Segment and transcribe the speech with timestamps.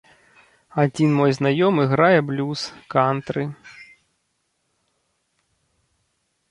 [0.83, 2.61] Адзін мой знаёмы грае блюз,
[2.95, 3.45] кантры.